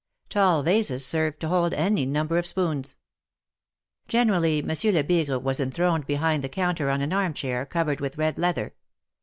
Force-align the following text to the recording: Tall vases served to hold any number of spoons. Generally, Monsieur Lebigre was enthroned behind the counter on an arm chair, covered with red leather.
Tall 0.29 0.63
vases 0.63 1.05
served 1.05 1.39
to 1.41 1.47
hold 1.47 1.75
any 1.75 2.07
number 2.07 2.39
of 2.39 2.47
spoons. 2.47 2.95
Generally, 4.07 4.63
Monsieur 4.63 4.91
Lebigre 4.91 5.37
was 5.37 5.59
enthroned 5.59 6.07
behind 6.07 6.43
the 6.43 6.49
counter 6.49 6.89
on 6.89 7.01
an 7.01 7.13
arm 7.13 7.35
chair, 7.35 7.67
covered 7.67 8.01
with 8.01 8.17
red 8.17 8.39
leather. 8.39 8.73